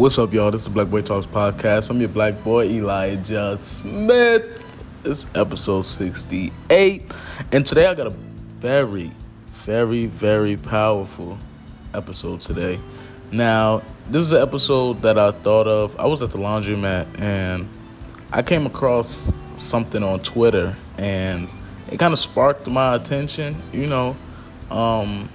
[0.00, 0.50] What's up, y'all?
[0.50, 1.90] This is Black Boy Talks Podcast.
[1.90, 4.64] I'm your black boy, Elija Smith.
[5.04, 7.02] It's episode 68.
[7.52, 8.14] And today I got a
[8.60, 9.12] very,
[9.48, 11.36] very, very powerful
[11.92, 12.80] episode today.
[13.30, 16.00] Now, this is an episode that I thought of.
[16.00, 17.68] I was at the laundromat and
[18.32, 21.46] I came across something on Twitter and
[21.92, 23.62] it kind of sparked my attention.
[23.70, 24.16] You know,
[24.70, 25.28] um,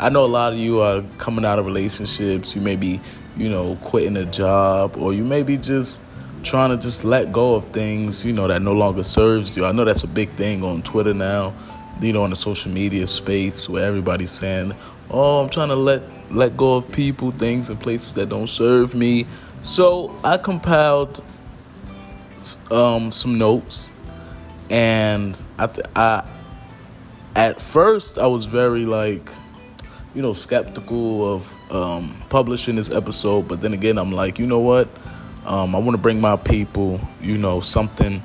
[0.00, 2.56] I know a lot of you are coming out of relationships.
[2.56, 3.00] You may be,
[3.36, 6.02] you know, quitting a job, or you may be just
[6.42, 9.66] trying to just let go of things, you know, that no longer serves you.
[9.66, 11.54] I know that's a big thing on Twitter now,
[12.00, 14.74] you know, in the social media space where everybody's saying,
[15.10, 18.94] "Oh, I'm trying to let let go of people, things, and places that don't serve
[18.94, 19.26] me."
[19.62, 21.22] So I compiled
[22.70, 23.90] um, some notes,
[24.70, 26.24] and I, I
[27.36, 29.30] at first I was very like
[30.14, 34.58] you know, skeptical of um, publishing this episode, but then again, I'm like, you know
[34.58, 34.88] what?
[35.46, 38.22] Um, I want to bring my people, you know, something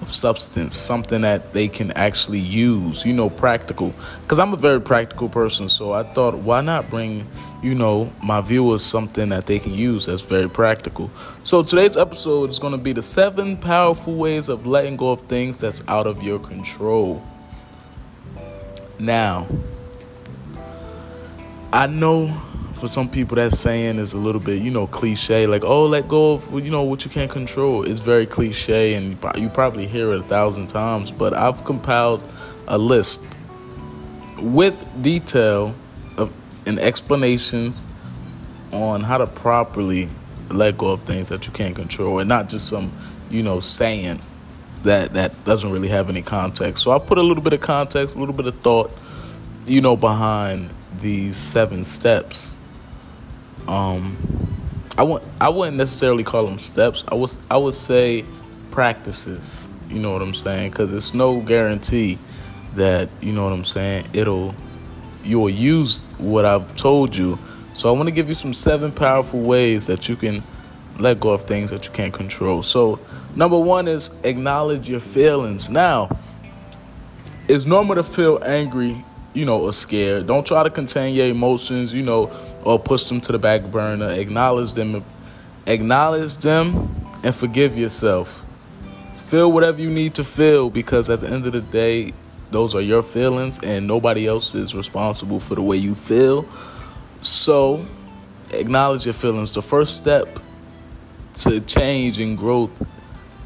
[0.00, 3.92] of substance, something that they can actually use, you know, practical.
[4.22, 7.26] Because I'm a very practical person, so I thought, why not bring,
[7.62, 11.10] you know, my viewers something that they can use that's very practical.
[11.42, 15.22] So today's episode is going to be the seven powerful ways of letting go of
[15.22, 17.22] things that's out of your control.
[18.98, 19.46] Now,
[21.72, 22.34] I know
[22.74, 25.46] for some people that saying is a little bit, you know, cliche.
[25.46, 27.82] Like, oh, let go of, you know, what you can't control.
[27.82, 31.10] It's very cliche, and you probably hear it a thousand times.
[31.10, 32.22] But I've compiled
[32.68, 33.22] a list
[34.38, 35.74] with detail
[36.16, 36.32] of
[36.66, 37.82] and explanations
[38.72, 40.08] on how to properly
[40.50, 42.92] let go of things that you can't control, and not just some,
[43.28, 44.20] you know, saying
[44.84, 46.82] that that doesn't really have any context.
[46.84, 48.90] So I put a little bit of context, a little bit of thought,
[49.66, 52.56] you know, behind these seven steps.
[53.66, 54.16] Um,
[54.96, 57.04] I wouldn't necessarily call them steps.
[57.06, 58.24] I was I would say
[58.70, 59.68] practices.
[59.88, 60.70] You know what I'm saying?
[60.70, 62.18] Because it's no guarantee
[62.74, 64.08] that you know what I'm saying.
[64.12, 64.54] It'll
[65.22, 67.38] you'll use what I've told you.
[67.74, 70.42] So I want to give you some seven powerful ways that you can
[70.98, 72.64] let go of things that you can't control.
[72.64, 72.98] So
[73.36, 75.70] number one is acknowledge your feelings.
[75.70, 76.08] Now,
[77.46, 79.04] it's normal to feel angry
[79.38, 80.26] you know, or scared.
[80.26, 82.28] Don't try to contain your emotions, you know,
[82.64, 84.10] or push them to the back burner.
[84.10, 85.04] Acknowledge them,
[85.64, 88.44] acknowledge them, and forgive yourself.
[89.14, 92.14] Feel whatever you need to feel because at the end of the day,
[92.50, 96.48] those are your feelings, and nobody else is responsible for the way you feel.
[97.20, 97.86] So,
[98.50, 99.54] acknowledge your feelings.
[99.54, 100.40] The first step
[101.34, 102.70] to change and growth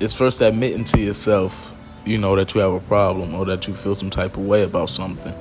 [0.00, 1.74] is first admitting to yourself,
[2.06, 4.62] you know, that you have a problem or that you feel some type of way
[4.62, 5.34] about something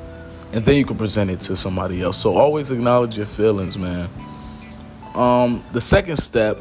[0.54, 2.18] and then you can present it to somebody else.
[2.18, 4.10] So always acknowledge your feelings, man.
[5.16, 6.58] Um, the second step,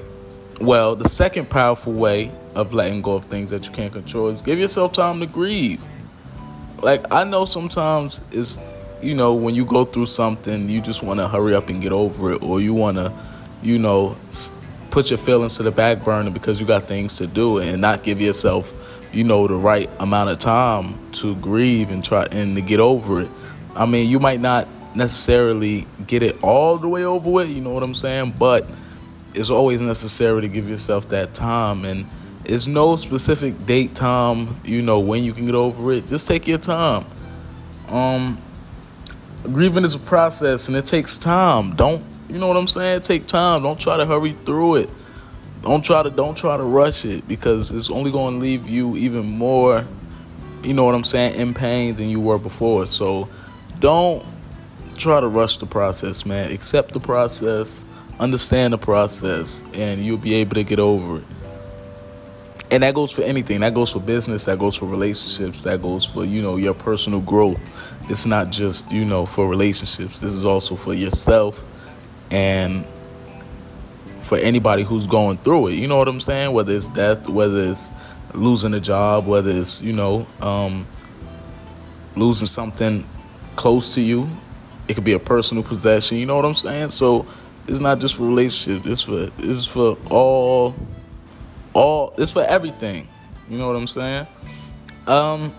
[0.60, 4.42] well, the second powerful way of letting go of things that you can't control is
[4.42, 5.82] give yourself time to grieve.
[6.82, 8.58] Like I know sometimes it's
[9.02, 11.92] you know when you go through something, you just want to hurry up and get
[11.92, 13.12] over it, or you want to,
[13.62, 14.16] you know,
[14.90, 18.02] put your feelings to the back burner because you got things to do, and not
[18.02, 18.72] give yourself,
[19.12, 23.22] you know, the right amount of time to grieve and try and to get over
[23.22, 23.28] it.
[23.74, 27.70] I mean, you might not necessarily get it all the way over with, you know
[27.70, 28.34] what I'm saying?
[28.38, 28.66] But
[29.34, 31.84] it's always necessary to give yourself that time.
[31.84, 32.08] And
[32.44, 36.06] it's no specific date time, you know, when you can get over it.
[36.06, 37.06] Just take your time.
[37.88, 38.38] Um,
[39.44, 41.76] grieving is a process and it takes time.
[41.76, 43.02] Don't, you know what I'm saying?
[43.02, 43.62] Take time.
[43.62, 44.90] Don't try to hurry through it.
[45.62, 48.96] Don't try to don't try to rush it because it's only going to leave you
[48.96, 49.86] even more,
[50.62, 52.86] you know what I'm saying, in pain than you were before.
[52.86, 53.28] So
[53.80, 54.24] don't
[54.96, 56.52] try to rush the process, man.
[56.52, 57.84] Accept the process,
[58.18, 61.24] understand the process, and you'll be able to get over it.
[62.70, 63.60] And that goes for anything.
[63.60, 67.20] That goes for business, that goes for relationships, that goes for, you know, your personal
[67.20, 67.58] growth.
[68.08, 70.20] It's not just, you know, for relationships.
[70.20, 71.64] This is also for yourself
[72.30, 72.86] and
[74.20, 75.74] for anybody who's going through it.
[75.74, 76.52] You know what I'm saying?
[76.52, 77.90] Whether it's death, whether it's
[78.34, 80.86] losing a job, whether it's, you know, um,
[82.14, 83.04] losing something
[83.60, 84.26] close to you.
[84.88, 86.16] It could be a personal possession.
[86.16, 86.88] You know what I'm saying?
[86.88, 87.26] So
[87.68, 88.86] it's not just for relationships.
[88.86, 90.74] It's for it's for all
[91.74, 93.06] all it's for everything.
[93.50, 94.26] You know what I'm saying?
[95.06, 95.54] Um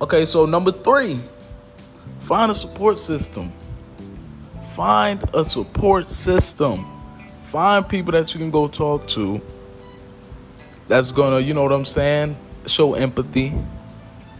[0.00, 1.18] okay, so number 3,
[2.20, 3.52] find a support system.
[4.76, 6.86] Find a support system.
[7.40, 9.42] Find people that you can go talk to
[10.86, 12.36] that's going to, you know what I'm saying,
[12.66, 13.52] show empathy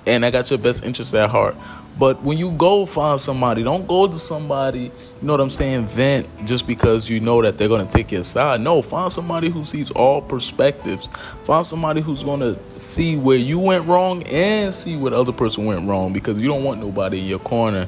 [0.06, 1.56] and I got your best interest at heart.
[1.98, 5.86] But when you go find somebody, don't go to somebody, you know what I'm saying,
[5.86, 8.62] vent just because you know that they're going to take your side.
[8.62, 11.10] No, find somebody who sees all perspectives.
[11.44, 15.32] Find somebody who's going to see where you went wrong and see where the other
[15.32, 17.86] person went wrong because you don't want nobody in your corner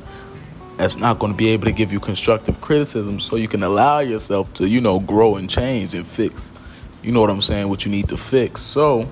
[0.76, 4.00] that's not going to be able to give you constructive criticism so you can allow
[4.00, 6.53] yourself to, you know, grow and change and fix,
[7.03, 8.61] you know what I'm saying, what you need to fix.
[8.62, 9.09] So,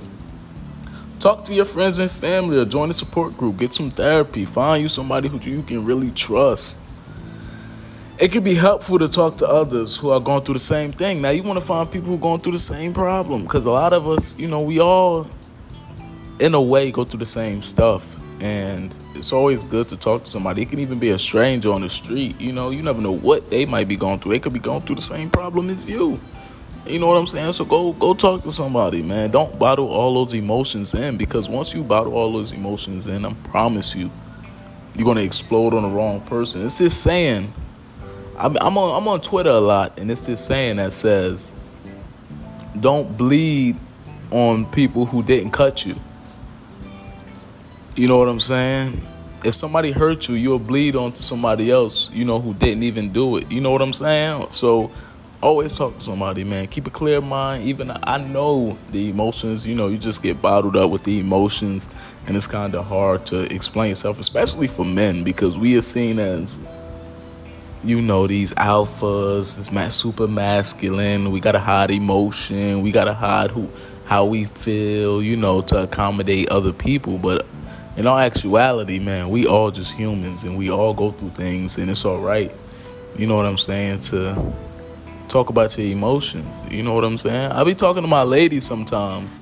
[1.21, 3.59] Talk to your friends and family or join a support group.
[3.59, 4.47] Get some therapy.
[4.47, 6.79] Find you somebody who you can really trust.
[8.19, 11.21] It can be helpful to talk to others who are going through the same thing.
[11.21, 13.71] Now, you want to find people who are going through the same problem because a
[13.71, 15.29] lot of us, you know, we all,
[16.39, 18.17] in a way, go through the same stuff.
[18.41, 20.63] And it's always good to talk to somebody.
[20.63, 22.41] It can even be a stranger on the street.
[22.41, 24.33] You know, you never know what they might be going through.
[24.33, 26.19] They could be going through the same problem as you.
[26.87, 27.53] You know what I'm saying?
[27.53, 29.31] So go go talk to somebody, man.
[29.31, 33.33] Don't bottle all those emotions in because once you bottle all those emotions in, I
[33.45, 34.11] promise you,
[34.97, 36.65] you're gonna explode on the wrong person.
[36.65, 37.53] It's just saying.
[38.37, 41.53] I'm, I'm on I'm on Twitter a lot, and it's just saying that says,
[42.79, 43.77] don't bleed
[44.31, 45.95] on people who didn't cut you.
[47.97, 49.07] You know what I'm saying?
[49.45, 53.37] If somebody hurt you, you'll bleed onto somebody else, you know, who didn't even do
[53.37, 53.51] it.
[53.53, 54.47] You know what I'm saying?
[54.49, 54.91] So
[55.43, 56.67] Oh, always talk to somebody, man.
[56.67, 57.65] Keep a clear mind.
[57.65, 61.89] Even I know the emotions, you know, you just get bottled up with the emotions,
[62.27, 66.19] and it's kind of hard to explain yourself, especially for men, because we are seen
[66.19, 66.59] as,
[67.83, 71.31] you know, these alphas, this super masculine.
[71.31, 72.83] We gotta hide emotion.
[72.83, 73.67] We gotta hide who,
[74.05, 77.17] how we feel, you know, to accommodate other people.
[77.17, 77.47] But
[77.97, 81.91] in all actuality, man, we all just humans, and we all go through things, and
[81.91, 82.53] it's all right.
[83.17, 84.01] You know what I'm saying?
[84.01, 84.55] To
[85.31, 86.63] talk about your emotions.
[86.71, 87.53] You know what I'm saying?
[87.53, 89.39] I be talking to my lady sometimes,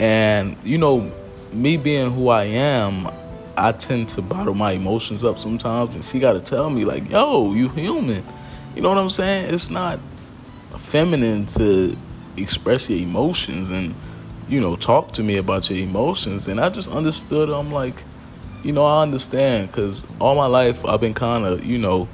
[0.00, 1.12] and you know,
[1.52, 3.10] me being who I am,
[3.56, 7.08] I tend to bottle my emotions up sometimes, and she got to tell me like,
[7.10, 8.24] "Yo, you human."
[8.74, 9.52] You know what I'm saying?
[9.54, 10.00] It's not
[10.78, 11.96] feminine to
[12.36, 13.94] express your emotions and
[14.48, 17.50] you know talk to me about your emotions, and I just understood.
[17.50, 18.02] I'm like,
[18.62, 22.08] you know, I understand because all my life I've been kind of, you know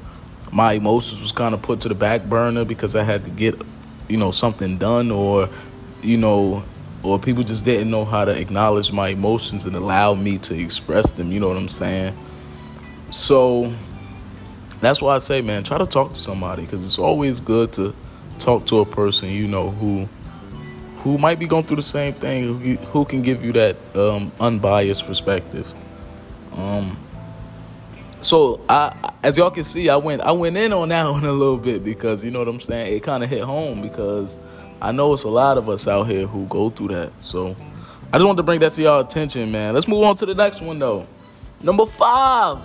[0.52, 3.60] my emotions was kind of put to the back burner because I had to get,
[4.08, 5.48] you know, something done or,
[6.02, 6.64] you know,
[7.02, 11.12] or people just didn't know how to acknowledge my emotions and allow me to express
[11.12, 11.32] them.
[11.32, 12.16] You know what I'm saying?
[13.10, 13.72] So
[14.80, 17.94] that's why I say, man, try to talk to somebody because it's always good to
[18.38, 20.08] talk to a person you know who
[21.04, 24.32] who might be going through the same thing, who, who can give you that um,
[24.40, 25.70] unbiased perspective.
[26.56, 26.96] Um,
[28.24, 31.32] so I, as y'all can see, I went I went in on that one a
[31.32, 32.96] little bit because you know what I'm saying.
[32.96, 34.38] It kind of hit home because
[34.80, 37.12] I know it's a lot of us out here who go through that.
[37.20, 37.54] So
[38.12, 39.74] I just wanted to bring that to y'all attention, man.
[39.74, 41.06] Let's move on to the next one though.
[41.60, 42.60] Number five.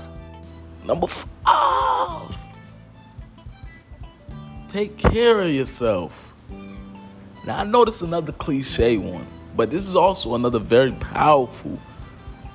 [0.85, 2.38] Number five.
[4.69, 6.33] Take care of yourself.
[7.45, 9.27] Now I know this is another cliche one,
[9.57, 11.77] but this is also another very powerful,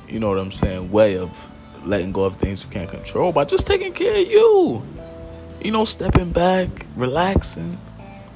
[0.09, 1.49] you know what I'm saying, way of
[1.87, 4.83] letting go of things you can't control by just taking care of you.
[5.63, 7.79] You know, stepping back, relaxing,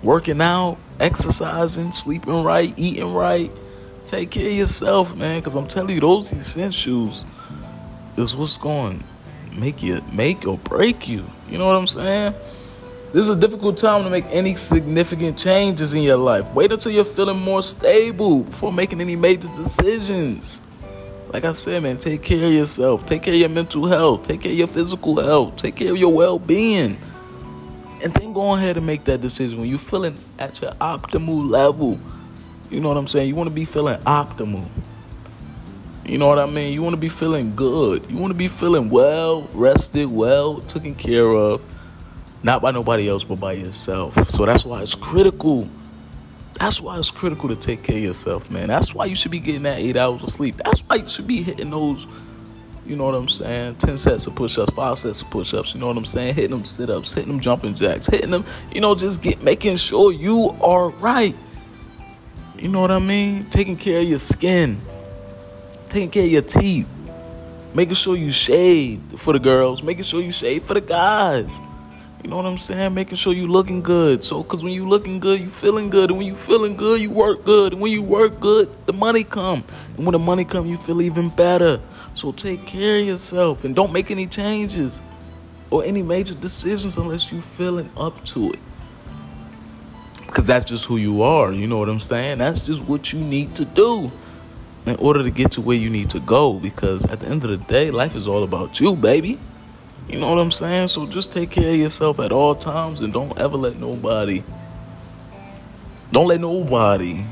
[0.03, 3.51] working out, exercising, sleeping right, eating right.
[4.07, 7.25] Take care of yourself, man, because I'm telling you, those essentials
[8.17, 9.05] is what's going
[9.59, 11.29] make you make or break you.
[11.49, 12.35] You know what I'm saying?
[13.13, 16.53] This is a difficult time to make any significant changes in your life.
[16.53, 20.61] Wait until you're feeling more stable before making any major decisions.
[21.33, 23.05] Like I said, man, take care of yourself.
[23.05, 24.23] Take care of your mental health.
[24.23, 25.57] Take care of your physical health.
[25.57, 26.99] Take care of your well being.
[28.03, 31.99] And then go ahead and make that decision when you're feeling at your optimal level.
[32.71, 33.29] You know what I'm saying?
[33.29, 34.69] You want to be feeling optimal.
[36.07, 36.73] You know what I mean?
[36.73, 38.11] You want to be feeling good.
[38.11, 41.63] You want to be feeling well, rested, well, taken care of.
[42.43, 44.31] Not by nobody else, but by yourself.
[44.31, 45.69] So that's why it's critical
[46.59, 48.69] that's why it's critical to take care of yourself, man.
[48.69, 50.57] That's why you should be getting that eight hours of sleep.
[50.65, 52.09] That's why you should be hitting those,
[52.85, 55.75] you know what I'm saying, 10 sets of push ups, five sets of push ups,
[55.75, 56.35] you know what I'm saying?
[56.35, 59.77] Hitting them sit ups, hitting them jumping jacks, hitting them, you know, just get making
[59.77, 61.37] sure you are right.
[62.59, 63.45] You know what I mean?
[63.45, 64.81] Taking care of your skin,
[65.89, 66.89] taking care of your teeth,
[67.73, 71.61] making sure you shave for the girls, making sure you shave for the guys.
[72.23, 72.95] You know what I'm saying?
[72.95, 74.25] Making sure you looking good.
[74.25, 77.11] So, cause when you looking good, you feeling good, and when you feeling good, you
[77.11, 79.65] work good, and when you work good, the money come,
[79.97, 81.81] and when the money come, you feel even better.
[82.15, 85.01] So take care of yourself, and don't make any changes
[85.71, 88.59] or any major decisions unless you feeling up to it.
[90.27, 91.53] Cause that's just who you are.
[91.53, 92.39] You know what I'm saying?
[92.39, 94.11] That's just what you need to do.
[94.87, 97.51] in order to get to where you need to go because at the end of
[97.51, 99.39] the day, life is all about you, baby.
[100.09, 100.89] You know what I'm saying?
[100.89, 104.43] So just take care of yourself at all times and don't ever let nobody
[106.11, 107.23] don't let nobody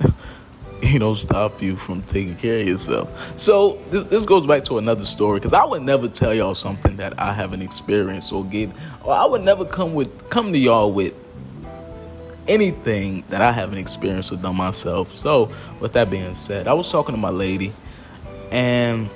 [0.82, 3.08] you know stop you from taking care of yourself.
[3.36, 6.96] So this this goes back to another story cuz I would never tell y'all something
[6.96, 8.70] that I haven't experienced or get
[9.02, 11.14] or I would never come with come to y'all with
[12.48, 15.12] anything that I haven't experienced or done myself.
[15.12, 17.72] So, with that being said, I was talking to my lady
[18.50, 19.08] and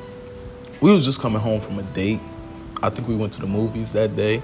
[0.81, 2.21] we was just coming home from a date.
[2.83, 4.43] I think we went to the movies that day.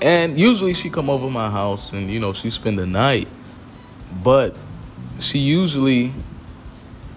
[0.00, 3.28] And usually she come over my house and you know, she spend the night.
[4.22, 4.56] But
[5.18, 6.12] she usually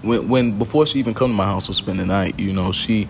[0.01, 2.71] when when before she even come to my house to spend the night, you know,
[2.71, 3.07] she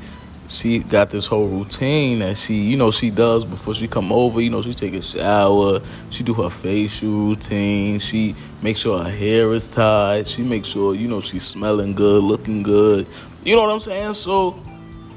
[0.51, 4.41] she got this whole routine that she, you know, she does before she come over.
[4.41, 5.79] You know, she take a shower,
[6.10, 10.93] she do her facial routine, she make sure her hair is tied, she make sure,
[10.93, 13.08] you know, she's smelling good, looking good.
[13.43, 14.13] You know what I'm saying?
[14.15, 14.62] So,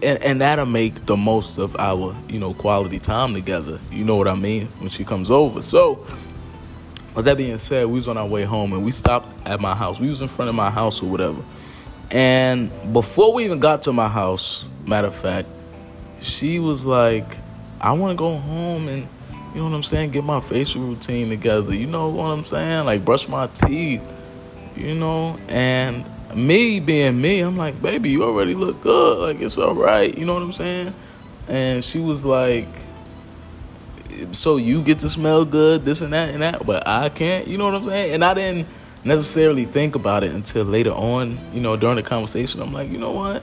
[0.04, 3.80] and, and that'll make the most of our, you know, quality time together.
[3.90, 4.68] You know what I mean?
[4.78, 5.62] When she comes over.
[5.62, 6.06] So,
[7.14, 9.74] with that being said, we was on our way home and we stopped at my
[9.74, 9.98] house.
[9.98, 11.42] We was in front of my house or whatever.
[12.10, 15.48] And before we even got to my house, matter of fact,
[16.20, 17.38] she was like,
[17.80, 19.08] I want to go home and,
[19.52, 21.74] you know what I'm saying, get my facial routine together.
[21.74, 22.84] You know what I'm saying?
[22.84, 24.02] Like, brush my teeth,
[24.76, 25.38] you know?
[25.48, 26.04] And
[26.36, 29.18] me being me, I'm like, baby, you already look good.
[29.18, 30.16] Like, it's all right.
[30.16, 30.94] You know what I'm saying?
[31.48, 32.68] And she was like,
[34.32, 37.46] so you get to smell good, this and that and that, but I can't.
[37.46, 38.14] You know what I'm saying?
[38.14, 38.68] And I didn't
[39.04, 42.62] necessarily think about it until later on, you know, during the conversation.
[42.62, 43.42] I'm like, you know what?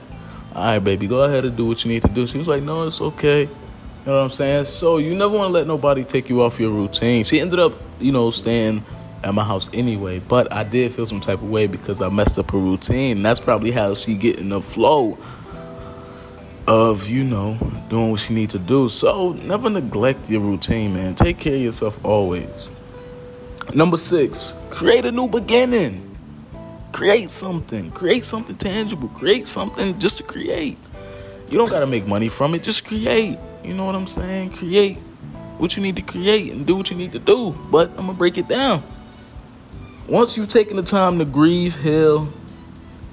[0.54, 2.26] All right, baby, go ahead and do what you need to do.
[2.26, 3.42] She was like, no, it's okay.
[3.42, 4.64] You know what I'm saying?
[4.64, 7.22] So you never want to let nobody take you off your routine.
[7.24, 8.84] She ended up, you know, staying
[9.24, 12.38] at my house anyway, but I did feel some type of way because I messed
[12.38, 13.22] up her routine.
[13.22, 15.18] That's probably how she get in the flow
[16.66, 17.56] of, you know,
[17.88, 18.88] doing what she need to do.
[18.88, 21.14] So never neglect your routine, man.
[21.14, 22.70] Take care of yourself always.
[23.74, 26.08] Number six, create a new beginning.
[26.92, 27.90] Create something.
[27.90, 29.08] Create something tangible.
[29.08, 30.76] Create something just to create.
[31.48, 32.62] You don't got to make money from it.
[32.62, 33.38] Just create.
[33.64, 34.50] You know what I'm saying?
[34.50, 34.98] Create
[35.58, 37.52] what you need to create and do what you need to do.
[37.70, 38.82] But I'm to break it down.
[40.12, 42.30] Once you've taken the time to grieve, heal,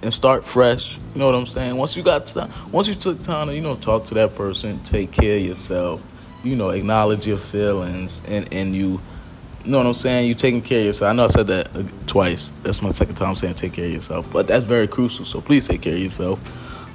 [0.01, 1.77] and start fresh, you know what I'm saying?
[1.77, 4.83] Once you got time, once you took time to, you know, talk to that person,
[4.83, 6.03] take care of yourself,
[6.43, 8.99] you know, acknowledge your feelings, and, and you
[9.63, 10.27] you know what I'm saying?
[10.27, 11.11] You taking care of yourself.
[11.11, 12.51] I know I said that uh, twice.
[12.63, 15.23] That's my second time saying take care of yourself, but that's very crucial.
[15.23, 16.41] So please take care of yourself.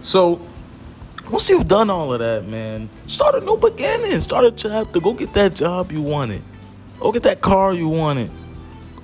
[0.02, 0.38] So
[1.30, 4.20] once you've done all of that, man, start a new beginning.
[4.20, 5.00] Start a chapter.
[5.00, 6.42] Go get that job you wanted.
[7.00, 8.30] Go get that car you wanted.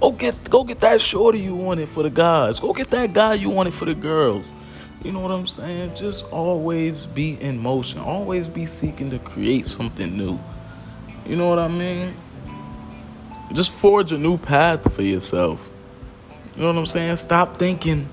[0.00, 2.58] Go get go get that shorty you wanted for the guys.
[2.58, 4.50] Go get that guy you wanted for the girls.
[5.04, 5.94] You know what I'm saying?
[5.94, 8.00] Just always be in motion.
[8.00, 10.38] Always be seeking to create something new.
[11.26, 12.14] You know what I mean?
[13.52, 15.68] Just forge a new path for yourself.
[16.54, 17.16] You know what I'm saying?
[17.16, 18.08] Stop thinking.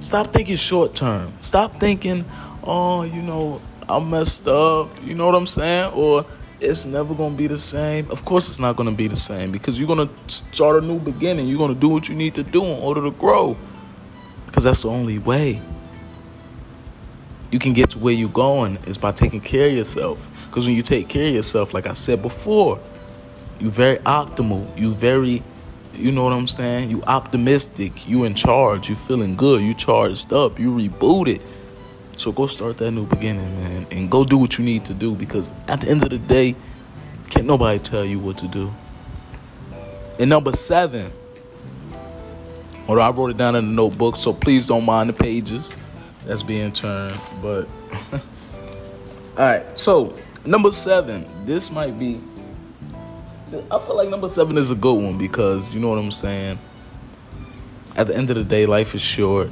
[0.00, 1.32] Stop thinking short term.
[1.40, 2.24] Stop thinking,
[2.64, 4.90] oh, you know, I messed up.
[5.04, 5.92] You know what I'm saying?
[5.92, 6.26] Or
[6.62, 8.10] it's never gonna be the same.
[8.10, 11.48] Of course, it's not gonna be the same because you're gonna start a new beginning.
[11.48, 13.56] You're gonna do what you need to do in order to grow.
[14.46, 15.60] Because that's the only way
[17.50, 20.28] you can get to where you're going is by taking care of yourself.
[20.46, 22.78] Because when you take care of yourself, like I said before,
[23.60, 24.78] you're very optimal.
[24.78, 25.42] You very,
[25.94, 26.90] you know what I'm saying?
[26.90, 28.08] You optimistic.
[28.08, 28.88] You in charge.
[28.88, 29.62] You feeling good.
[29.62, 30.58] You charged up.
[30.58, 31.42] You rebooted.
[32.16, 35.14] So go start that new beginning, man, and go do what you need to do
[35.14, 36.54] because at the end of the day,
[37.30, 38.72] can't nobody tell you what to do.
[40.18, 41.12] And number seven,
[42.86, 45.72] although I wrote it down in the notebook, so please don't mind the pages
[46.26, 47.18] that's being turned.
[47.40, 47.66] But
[48.12, 48.20] all
[49.36, 50.14] right, so
[50.44, 52.20] number seven, this might be
[53.70, 56.58] I feel like number seven is a good one because you know what I'm saying.
[57.96, 59.50] At the end of the day, life is short.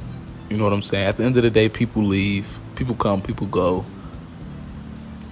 [0.51, 1.07] You know what I'm saying.
[1.07, 3.85] At the end of the day, people leave, people come, people go.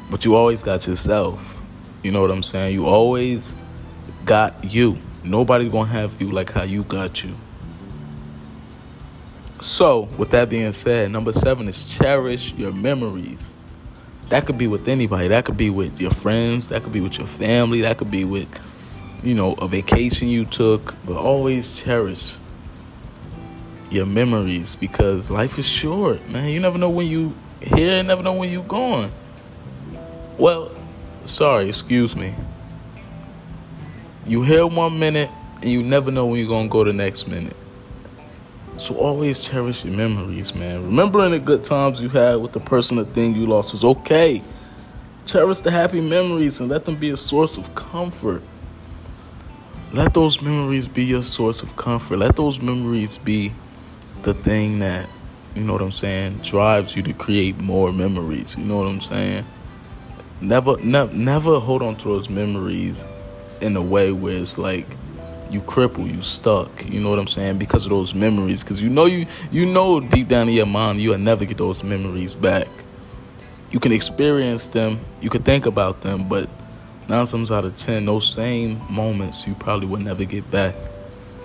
[0.09, 1.61] But you always got yourself.
[2.03, 2.73] You know what I'm saying.
[2.73, 3.53] You always
[4.23, 4.97] got you.
[5.25, 7.35] Nobody's gonna have you like how you got you.
[9.59, 13.57] So, with that being said, number seven is cherish your memories.
[14.29, 15.27] That could be with anybody.
[15.27, 16.69] That could be with your friends.
[16.69, 17.81] That could be with your family.
[17.81, 18.47] That could be with,
[19.21, 20.95] you know, a vacation you took.
[21.05, 22.37] But always cherish
[23.91, 26.49] your memories because life is short, man.
[26.49, 29.11] You never know when you here, you never know when you're going.
[30.37, 30.71] Well,
[31.25, 32.33] sorry, excuse me.
[34.25, 35.29] You here one minute
[35.61, 37.55] and you never know when you're gonna go the next minute.
[38.77, 40.85] So always cherish your memories, man.
[40.85, 44.41] Remembering the good times you had with the person or thing you lost is okay.
[45.25, 48.41] Cherish the happy memories and let them be a source of comfort.
[49.91, 52.17] Let those memories be your source of comfort.
[52.17, 53.53] Let those memories be
[54.23, 55.09] the thing that,
[55.55, 58.55] you know what I'm saying, drives you to create more memories.
[58.57, 59.45] You know what I'm saying?
[60.41, 63.03] Never, never, never hold on to those memories
[63.61, 64.85] in a way where it's like
[65.49, 66.85] you cripple, you stuck.
[66.89, 67.57] You know what I'm saying?
[67.57, 68.63] Because of those memories.
[68.63, 71.83] Because you know you you know deep down in your mind you'll never get those
[71.83, 72.67] memories back.
[73.71, 76.49] You can experience them, you can think about them, but
[77.07, 80.75] nine times out of ten, those same moments you probably will never get back.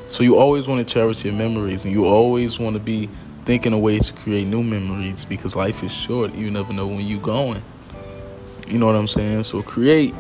[0.07, 3.09] So you always want to cherish your memories, and you always want to be
[3.45, 6.35] thinking of ways to create new memories because life is short.
[6.35, 7.63] You never know when you're going.
[8.69, 9.43] You know what I'm saying?
[9.45, 10.15] So create,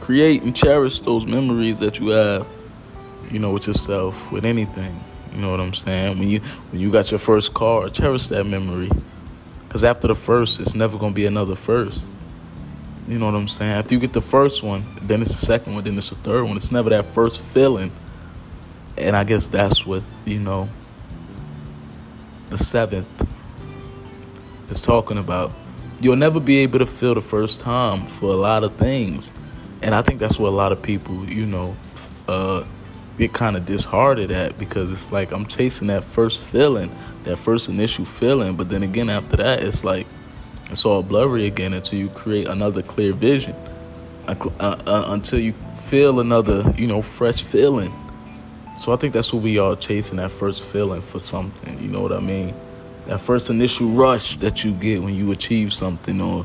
[0.00, 2.46] create, and cherish those memories that you have
[3.30, 5.00] you know, with yourself, with anything.
[5.32, 6.18] You know what I'm saying?
[6.18, 8.90] When you when you got your first car, cherish that memory.
[9.68, 12.10] Cause after the first, it's never gonna be another first.
[13.06, 13.72] You know what I'm saying?
[13.72, 16.44] After you get the first one, then it's the second one, then it's the third
[16.44, 16.56] one.
[16.56, 17.92] It's never that first feeling.
[18.98, 20.68] And I guess that's what, you know,
[22.50, 23.28] the seventh
[24.70, 25.52] is talking about.
[26.00, 29.32] You'll never be able to feel the first time for a lot of things.
[29.82, 31.76] And I think that's what a lot of people, you know,
[32.28, 32.64] uh,
[33.18, 37.68] get kind of disheartened at because it's like I'm chasing that first feeling, that first
[37.68, 40.06] initial feeling, but then again after that it's like
[40.70, 43.56] it's all blurry again until you create another clear vision,
[44.28, 47.92] uh, uh, until you feel another you know fresh feeling.
[48.78, 51.82] So I think that's what we are chasing that first feeling for something.
[51.82, 52.54] You know what I mean?
[53.06, 56.44] That first initial rush that you get when you achieve something or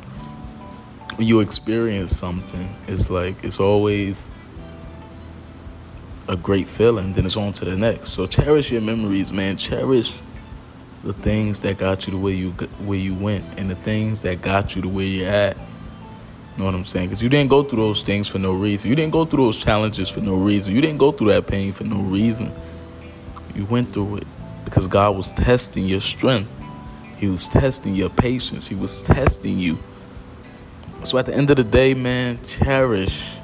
[1.16, 2.76] when you experience something.
[2.88, 4.30] It's like it's always
[6.28, 8.10] a great feeling, then it's on to the next.
[8.10, 9.56] So cherish your memories, man.
[9.56, 10.22] Cherish
[11.04, 14.42] the things that got you to where you where you went, and the things that
[14.42, 15.58] got you to where you're at.
[16.58, 17.08] Know what I'm saying?
[17.08, 18.90] Because you didn't go through those things for no reason.
[18.90, 20.76] You didn't go through those challenges for no reason.
[20.76, 22.54] You didn't go through that pain for no reason.
[23.56, 24.28] You went through it
[24.66, 26.50] because God was testing your strength.
[27.18, 28.68] He was testing your patience.
[28.68, 29.80] He was testing you.
[31.04, 33.40] So at the end of the day, man, cherish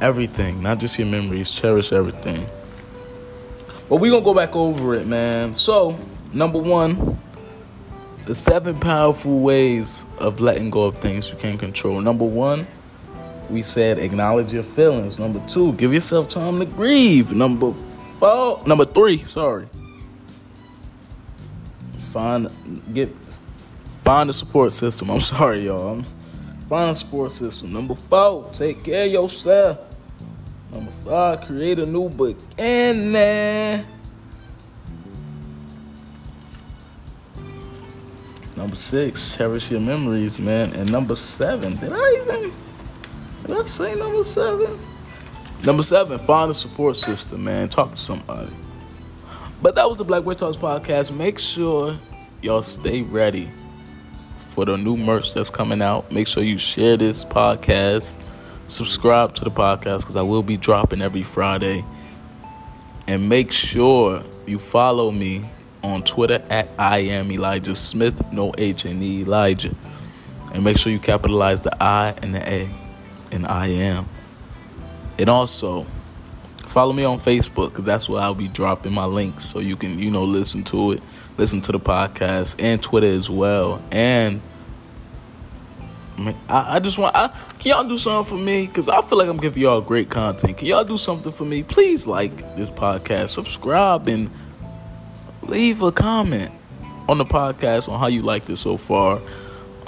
[0.00, 1.52] everything, not just your memories.
[1.52, 2.46] Cherish everything.
[3.88, 5.54] But we're going to go back over it, man.
[5.54, 5.96] So,
[6.32, 7.18] number one,
[8.26, 12.00] the seven powerful ways of letting go of things you can't control.
[12.00, 12.66] Number one,
[13.48, 15.18] we said acknowledge your feelings.
[15.18, 17.32] Number two, give yourself time to grieve.
[17.32, 17.72] Number
[18.18, 19.68] four, number three, sorry.
[22.10, 22.50] Find
[22.92, 23.14] get
[24.02, 25.10] find a support system.
[25.10, 26.02] I'm sorry, y'all.
[26.68, 27.72] Find a support system.
[27.72, 29.78] Number four, take care of yourself.
[30.72, 33.86] Number five, create a new beginning.
[38.56, 40.72] Number six, cherish your memories, man.
[40.72, 42.52] And number seven, did I even
[43.42, 44.78] did I say number seven?
[45.64, 47.68] Number seven, find a support system, man.
[47.68, 48.52] Talk to somebody.
[49.62, 51.14] But that was the Black Boy Talks podcast.
[51.14, 51.98] Make sure
[52.42, 53.50] y'all stay ready
[54.36, 56.10] for the new merch that's coming out.
[56.10, 58.22] Make sure you share this podcast
[58.66, 61.84] subscribe to the podcast because I will be dropping every Friday.
[63.06, 65.48] And make sure you follow me
[65.82, 69.74] on Twitter at I am Elija Smith, no H E Elijah.
[70.52, 72.70] And make sure you capitalize the I and the A
[73.32, 74.08] and I am.
[75.18, 75.86] And also
[76.66, 79.98] follow me on Facebook because that's where I'll be dropping my links so you can,
[79.98, 81.02] you know, listen to it,
[81.38, 83.82] listen to the podcast, and Twitter as well.
[83.90, 84.40] And
[86.48, 88.66] I, I just want, I, can y'all do something for me?
[88.66, 90.56] Because I feel like I'm giving y'all great content.
[90.56, 91.62] Can y'all do something for me?
[91.62, 94.30] Please like this podcast, subscribe, and
[95.48, 96.52] leave a comment
[97.08, 99.20] on the podcast on how you like this so far.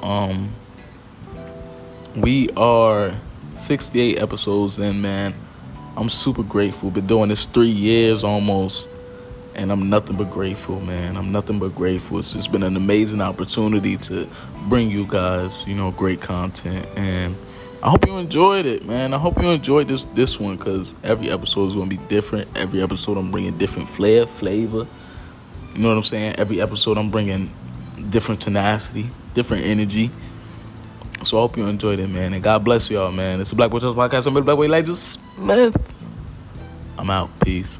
[0.02, 0.52] Um,
[2.16, 3.14] we are
[3.54, 5.34] 68 episodes in, man.
[5.96, 6.90] I'm super grateful.
[6.90, 8.90] Been doing this three years almost
[9.58, 11.16] and I'm nothing but grateful, man.
[11.16, 12.20] I'm nothing but grateful.
[12.20, 14.28] It's just been an amazing opportunity to
[14.68, 17.36] bring you guys, you know, great content, and
[17.82, 19.12] I hope you enjoyed it, man.
[19.12, 22.48] I hope you enjoyed this this one because every episode is going to be different.
[22.56, 24.86] Every episode I'm bringing different flair, flavor.
[25.78, 26.34] You know what I'm saying?
[26.38, 27.54] Every episode I'm bringing
[28.10, 30.10] different tenacity, different energy.
[31.22, 32.34] So I hope you enjoyed it, man.
[32.34, 33.40] And God bless y'all, man.
[33.40, 34.26] It's the Black Boy Podcast.
[34.26, 35.94] I'm Black Boy Elija Smith.
[36.98, 37.30] I'm out.
[37.38, 37.78] Peace.